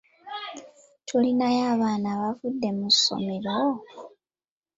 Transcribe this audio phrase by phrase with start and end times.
[1.07, 3.59] Tulinayo abaana abavudde mu ssomero?